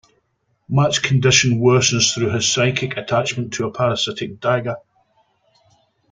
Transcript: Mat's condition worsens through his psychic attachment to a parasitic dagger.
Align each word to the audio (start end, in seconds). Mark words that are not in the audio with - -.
Mat's 0.67 0.97
condition 0.97 1.59
worsens 1.59 2.11
through 2.15 2.31
his 2.31 2.51
psychic 2.51 2.97
attachment 2.97 3.53
to 3.53 3.67
a 3.67 3.71
parasitic 3.71 4.39
dagger. 4.39 4.77